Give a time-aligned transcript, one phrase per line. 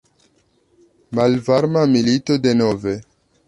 [1.19, 2.99] Malvarma milito denove?